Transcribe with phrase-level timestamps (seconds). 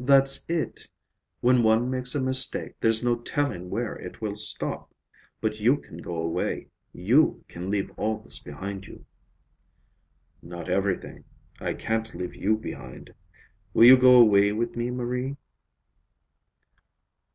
[0.00, 0.88] "That's it.
[1.42, 4.94] When one makes a mistake, there's no telling where it will stop.
[5.42, 9.04] But you can go away; you can leave all this behind you."
[10.40, 11.24] "Not everything.
[11.60, 13.12] I can't leave you behind.
[13.74, 15.36] Will you go away with me, Marie?"